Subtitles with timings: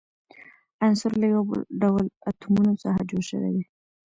[0.85, 1.43] عنصر له یو
[1.81, 3.65] ډول اتومونو څخه جوړ شوی وي.